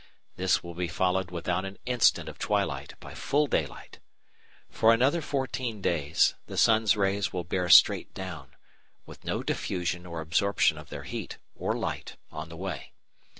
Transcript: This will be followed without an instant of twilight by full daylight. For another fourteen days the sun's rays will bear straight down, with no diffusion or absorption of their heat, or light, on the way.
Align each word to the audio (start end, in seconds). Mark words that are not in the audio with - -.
This 0.35 0.63
will 0.63 0.73
be 0.73 0.87
followed 0.87 1.29
without 1.29 1.63
an 1.63 1.77
instant 1.85 2.27
of 2.27 2.39
twilight 2.39 2.95
by 2.99 3.13
full 3.13 3.45
daylight. 3.45 3.99
For 4.67 4.91
another 4.91 5.21
fourteen 5.21 5.79
days 5.79 6.33
the 6.47 6.57
sun's 6.57 6.97
rays 6.97 7.31
will 7.31 7.43
bear 7.43 7.69
straight 7.69 8.11
down, 8.15 8.55
with 9.05 9.23
no 9.23 9.43
diffusion 9.43 10.07
or 10.07 10.19
absorption 10.19 10.79
of 10.79 10.89
their 10.89 11.03
heat, 11.03 11.37
or 11.53 11.73
light, 11.77 12.15
on 12.31 12.49
the 12.49 12.57
way. 12.57 12.93